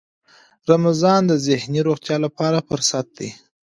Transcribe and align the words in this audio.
رمضان 0.71 1.21
د 1.27 1.31
ذهني 1.47 1.79
روغتیا 1.87 2.17
لپاره 2.25 2.65
فرصت 2.67 3.05
دی. 3.17 3.29